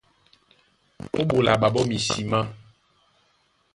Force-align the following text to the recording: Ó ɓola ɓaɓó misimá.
Ó 1.19 1.21
ɓola 1.29 1.53
ɓaɓó 1.61 1.79
misimá. 1.89 2.39